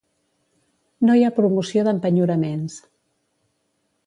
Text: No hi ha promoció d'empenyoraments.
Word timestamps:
No 1.07 1.17
hi 1.19 1.27
ha 1.27 1.31
promoció 1.39 1.83
d'empenyoraments. 1.89 2.83